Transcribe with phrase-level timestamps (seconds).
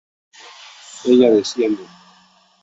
[1.11, 1.83] Ella desciende.